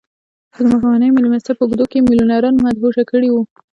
[0.53, 3.41] چې د ماښامنۍ مېلمستیا په اوږدو کې يې ميليونران مدهوشه کړي وو.